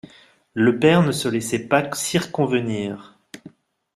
Le 0.55 0.79
père 0.79 1.03
ne 1.03 1.11
se 1.11 1.27
laissait 1.27 1.67
pas 1.67 1.91
circonvenir. 1.93 3.19